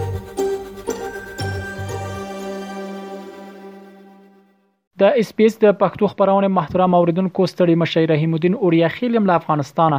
[4.99, 9.25] د اس پی اس د پښتو خبرونه محترم اوریدونکو ستړي مشي رحیم الدین اوریا خیلم
[9.31, 9.99] له افغانستانه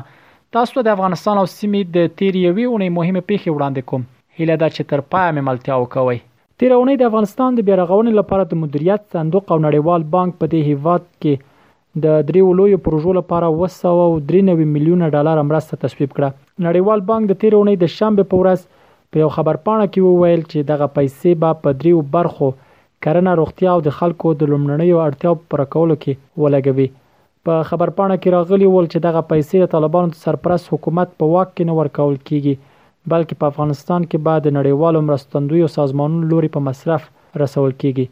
[0.58, 4.04] تاسو د افغانستان او سیمې د تیریوي اونۍ مهمه پیښه وړاندې کوم
[4.38, 6.20] هیله ده چې تر پای مې ملتیا وکوي
[6.64, 11.06] تیرونی د افغانستان د بیرغونې لپاره د مدیریت صندوق او نړیوال بانک په دې هیواد
[11.10, 11.46] کې
[12.04, 17.82] د دریو لویو پروژو لپاره 293 میلیونه ډالر مرسته تصویب کړه نړیوال بانک د تیرونې
[17.84, 18.66] د شنبه په ورځ
[19.14, 22.50] په یو خبر پاڼه کې وویل چې دغه پیسې به په دریو برخو
[23.08, 26.88] کرنه روغتیا او د خلکو د لومړنیو اړتیاو پر کولو کې ولګوي
[27.52, 31.54] په خبر پاڼه کې راغلی ول چې دغه پیسې د طالبانو سرپرست حکومت په واک
[31.54, 32.60] کې نه ورکول کیږي
[33.16, 37.10] بلکې په افغانستان کې بعد نړیوالو مرستندویو سازمانونو لوري په مصرف
[37.46, 38.10] رسول کیږي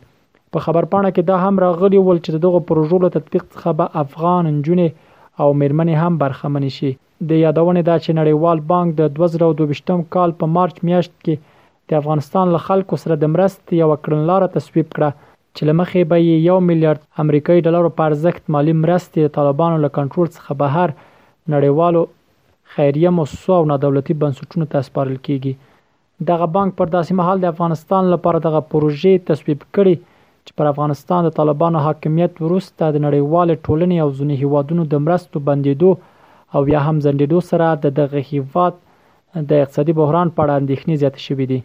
[0.56, 4.02] په خبر پاڼه کې دا هم راغلی ول چې دغه پروژو له تطبیق څخه به
[4.04, 6.92] افغان نجونې او میرمنې هم برخمنې شي
[7.32, 12.54] د یادونه دا چې نړیوال بانک د 2022م کال په مارچ میاشت کې د افغانستان
[12.56, 15.22] له خلکو سره د مرستې یو کړنلاره تصویب کړه
[15.56, 20.60] چې لمخې به یو میلیارډ امریکایي ډالر په ارزښت مالی مرستې طالبانو له کنټرول څخه
[20.64, 22.06] بهر نړیوالو
[22.76, 25.72] خیریه مؤسسو او دولتي بنسټونو ته سپارل کیږي
[26.32, 29.96] دغه بانک پر داسې مهال د افغانستان لپاره دغه پروژې تصویب کړي
[30.48, 35.38] چې پر افغانستان د طالبانو حاکمیت وروسته د نړیوال ټولنې او ځینې هیوادونو د مرستو
[35.50, 35.92] بندیدو
[36.58, 38.74] او یا هم زندیدو سره د دغه هیواد
[39.52, 41.60] د اقتصادي بحران په اړه اندېښنې زیاتې شوې دي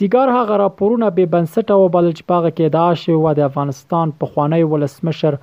[0.00, 4.62] سیګار هغه راپورونه به بنسټه وبلج پاغه کې دا شی و د افغانستان په خوانی
[4.72, 5.36] ولسمشر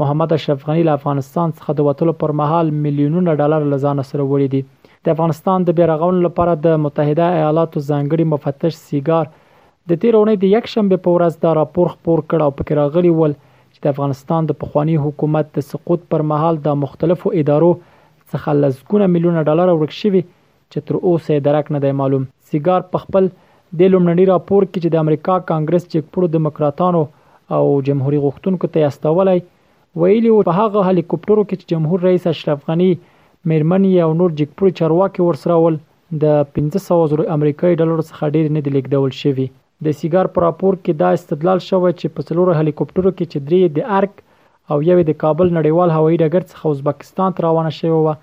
[0.00, 4.24] محمد اشرف غنی له افغانستان څخه د وټلو پر مهال میلیونونه ډالر له ځان سره
[4.30, 4.62] وړي دي
[5.08, 9.28] د افغانستان د بیرغون لپاره د متحده ایالاتو ځانګړي مفتش سیګار
[9.90, 13.36] د تیرونې د یک شنبه په ورځ دا راپور خپور کړ او پکې راغلی ول
[13.38, 19.08] چې د افغانستان د پخوانی حکومت د سقوط پر مهال د مختلفو ادارو څخه لزګونه
[19.16, 23.96] میلیونه ډالر ورک شوی چې تر اوسه درک نه دی معلوم سیګار په خپل د
[23.96, 27.04] لومړني راپور کې چې د امریکا کانګرس چې پرو دیموکراتانو
[27.58, 29.44] او جمهوریت غوښتونکو ته استولای
[30.02, 32.88] ویلي و په هغه هلیکوپټرو کې چې جمهور رئیس اشرف غنی
[33.50, 35.76] میرمن یې او نور جګپوري چارواکي ورسراول
[36.24, 39.46] د 1500 زره امریکایي ډالر څخه ډیر نه دی لیکدول شوی
[39.84, 43.60] د سیګار پر راپور کې دا استدلال شوی چې په څلور هلیکوپټرو کې چې درې
[43.76, 44.12] د ارک
[44.70, 48.14] او یوې د کابل نړیوال هوایي ډګر څخه ازبکستان ته روانه شوی و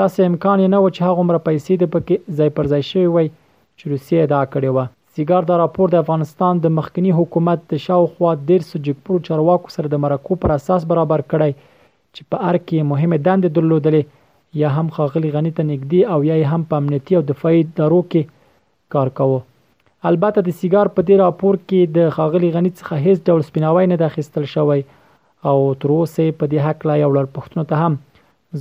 [0.00, 3.06] دا سه امکان نه و چې هغه مر پیسې د پکې ځای پر ځای شوی
[3.14, 3.26] وي
[3.78, 8.28] چې روسیه دا کړې و سیګار دا راپور د افغانستان د مخکنی حکومت د شاوخوا
[8.50, 11.50] 1300 جګپور چارواکو سره د مرکو پر اساس برابر کړی
[12.14, 16.36] چې په ار کې مهمه دند درلودلې یا هم خاغلی غنی ته نږدې او یا
[16.52, 18.38] هم په امنیتي او دفاعي دارو کې
[18.94, 19.42] کار کاوه
[20.12, 24.00] البته د سیګار په دې راپور کې د خاغلی غنی څخه هیڅ ډول سپیناوی نه
[24.04, 24.80] داخستل شوی
[25.50, 28.00] او تر اوسه په دې حق لا یو لړ پښتون ته هم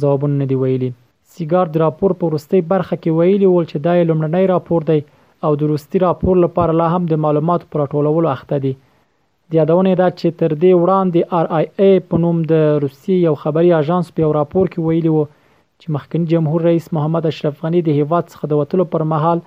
[0.04, 0.92] ځوابونه نه دی ویلي
[1.36, 5.00] سیګار د راپور په ورستۍ برخه کې ویلي ول چې دا لومړنی راپور دی
[5.44, 10.07] او دروستي راپور لپاره لا هم د معلوماتو پر ټولولو اخته دي د یادونه ده
[10.19, 14.29] چې تر دې وړاندې آر آی ای په نوم د روسي یو خبري اژانس په
[14.38, 15.24] راپور کې ویلي وو
[15.81, 19.41] چې مخکنی جمهور رئیس محمد اشرف غنی د هیواد څخه د وټلو پر مهال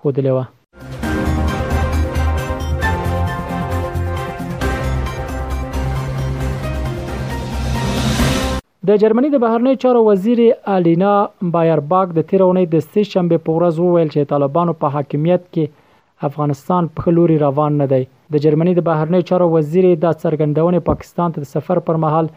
[0.00, 1.06] خوده لوه
[8.90, 10.38] د جرمني د بهرنی چارو وزیر
[10.76, 11.10] الینا
[11.56, 16.88] بایرباک د تیرونې د سې شنبه په ورځ وویل چې طالبانو په حاکمیت کې افغانستان
[16.96, 18.00] په لوري روان نه دی
[18.36, 22.32] د جرمني د بهرنی چارو وزیر د څرګندونې پاکستان ته سفر پر مهال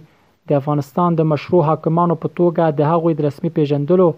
[0.53, 4.13] د افغانستان د مشروع حاکمانو په توګه د هغوی د رسمي پیژندلو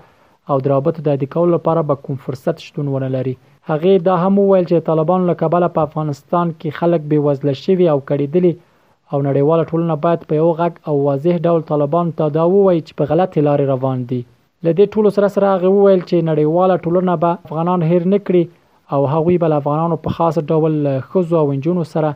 [0.50, 3.32] او د رابطه د عادي کولو لپاره به کوم فرصت شتون ونه لري
[3.70, 7.86] هغه دا هم ویل چې طالبان له کابل په افغانستان کې خلک بې وزله شوي
[7.92, 8.52] او کړیدلي
[9.12, 12.92] او نړیواله ټولنه باید په یو غږ او واضح ډول طالبان ته دا ووایي چې
[13.00, 14.18] په غلطه لار روان دي
[14.66, 18.42] لدې ټولو سره سره هغه وویل چې نړیواله ټولنه به افغانان هیر نکړي
[18.96, 20.74] او هغوی بل افغانانو په خاص ډول
[21.12, 22.10] خزو او انجونو سره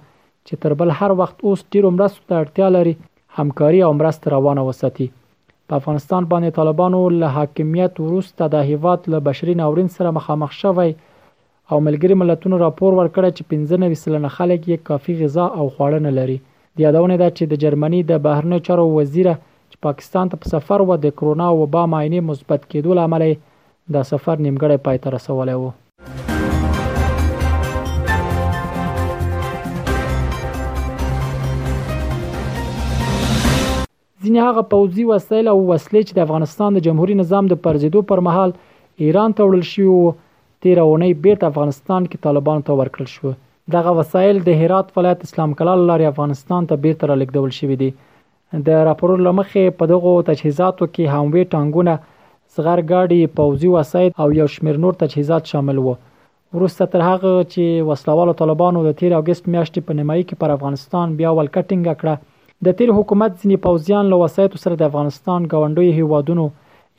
[0.47, 2.97] چې تر بل هر وخت اوس ډیرو مرستو ته اړتیا لري
[3.41, 5.09] همکاري او مرسته روانه وساتي
[5.71, 10.91] په افغانستان باندې طالبانو له حاکمیت وروسته د هیواد له بشري ناورین سره مخامخ شوی
[11.71, 16.13] او ملګری ملتونو راپور ورکړی چې 15 سلنه خلک یې کافي غذا او خواړه نه
[16.19, 19.29] لري د یادونه ده چې د جرمني د بهرنیو چارو وزیر
[19.71, 23.97] چې پاکستان ته په پا سفر و د کرونا وبا ماینه مثبت کېدو لامل د
[24.13, 25.67] سفر نیمګړی پای ته رسولی و
[34.27, 38.21] ځینې هغه پوځي وسایل او وسلې چې د افغانستان د جمهوریت نظام د پرځېدو پر
[38.29, 38.51] مهال
[39.07, 40.11] ایران ته وړل شوي وو
[40.65, 43.33] تیره اونۍ بیرته افغانستان کې طالبانو ته ورکړل شوه
[43.75, 47.91] دغه وسایل د هرات ولایت اسلام کلال لارې افغانستان ته بیرته را لګول شوې دي
[48.69, 54.47] د راپورو لمخې په دغه تجهیزاتو کې هاموي ټانګونه صغر گاډي پوځي وسایل او یو
[54.57, 55.97] شمیر نور تجهیزات شامل وو
[56.57, 61.15] وروسته تر هغه چې وسلوالو طالبانو د 13 اگست میاشتې په نیمایي کې پر افغانستان
[61.23, 62.25] بیا ولکټینګ کړه
[62.65, 66.45] د تیر حکومت ځینې پوځیان له وسایطو سره د افغانستان ګاونډیو هیوادونو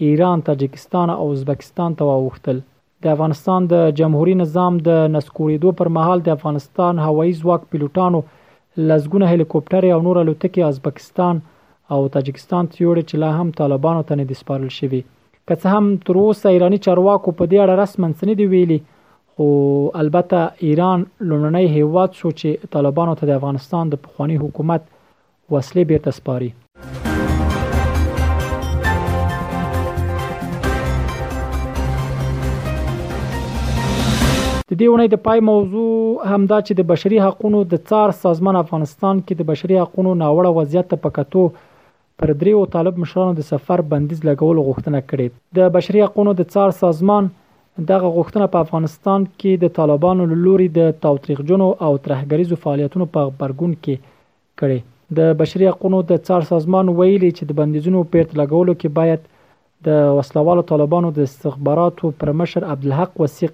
[0.07, 2.57] ایران، تاجکستان او ازبکستان ته واوښتل.
[3.03, 8.19] د افغانستان د جمهوریت نظام د نسکورېدو پر مهال د افغانستان هوایي ځواک پیلوټانو
[8.87, 11.35] لزګونه هلیکوپټر او نور الوتکې ازبکستان
[11.95, 15.01] او تاجکستان ته یوړې چې لا هم طالبانو ته نه دي سپارل شوي.
[15.47, 18.77] که څه هم تر اوسه ایرانی چارواکو په دې اړه رسمن څه نه دی ویلي
[19.33, 19.45] خو
[20.01, 20.39] البته
[20.69, 24.81] ایران لومړنی هیواد شو چې طالبانو ته د افغانستان د پخوانی حکومت
[25.51, 26.49] وسلې بېرته سپاري.
[34.69, 35.85] د دې ونې د پای موضوع
[36.31, 40.91] همدا چې د بشري حقوقو د څار سازمان افغانستان کې د بشري حقوقو ناوړه وضعیت
[41.05, 41.45] په کتو
[42.21, 45.27] پر دریو طالب مشرانو د سفر بندیز لګول غوښتنه کړې
[45.61, 47.31] د بشري حقوقو د څار سازمان
[47.93, 53.27] دغه غوښتنه په افغانستان کې د طالبانو لوري د توطریق جنو او ترهګریزو فعالیتونو په
[53.31, 54.05] خبرګون کې
[54.59, 54.79] کړې
[55.17, 59.21] د بشري حقوقو د څار سازمان ویلي چې د بندیزونو پیرت لګولو کې باید
[59.87, 63.53] د وسلوالو طالبانو د استخباراتو پرمشر عبدالحق وسیق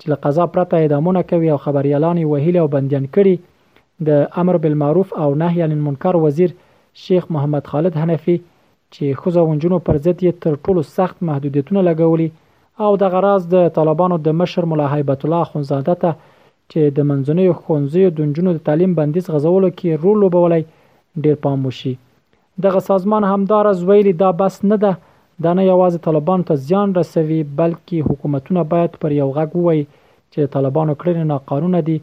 [0.00, 5.12] چې له قضا پرته اعدامونه کوي او خبريالان وهیل او بندیان کړي د امر بالمعروف
[5.24, 6.54] او نهي عن المنکر وزیر
[7.06, 12.30] شیخ محمد خالد حنفي چې خوځونجونو پر ضد یې تر ټولو سخت محدودیتونه لګولي
[12.86, 17.54] او د غراز د طالبانو د مشر مولا هیبت الله خونزاده ته چې د منځنوي
[17.60, 20.62] خونځي دونجونو د تعلیم بندیز غزولو کې رول لوبولای
[21.24, 21.92] ډیر پام وشي
[22.66, 24.92] دغه سازمان همدار از ویلي دا بس نه ده
[25.44, 29.82] دا نه یوازې طالبان ته زیان رسوي بلکې حکومتونه باید پر یو غږ ووي
[30.32, 31.98] چې طالبانو کړنې ناقانونه دي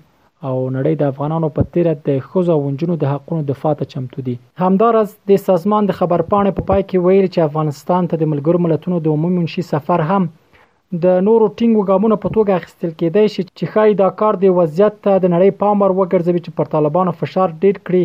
[0.48, 4.36] او نړۍ د افغانانو په تیر د خوځو ونجونو د حقونو دفاع ته چمتو دي
[4.63, 8.63] همدارس د سازمان د خبرپاڼې په پا پای کې ویل چې افغانستان ته د ملګرو
[8.66, 13.44] ملتونو د عمومي منشي سفر هم د نورو ټینګو ګامونو په توګه اخیستل کېدای شي
[13.57, 17.16] چې خای دا کار د وضعیت ته د نړۍ پام ور وګرځوي چې پر طالبانو
[17.21, 18.04] فشار ډېر کړي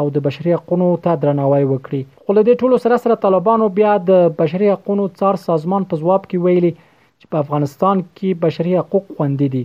[0.00, 3.92] او د بشري حقوقو ته درناوی وکړي خو له دې ټولو سره سره طالبانو بیا
[4.10, 6.72] د بشري حقوقو څار سازمان په ځواب کې ویلي
[7.20, 9.62] چې په افغانستان کې بشري حقوق خوندې دي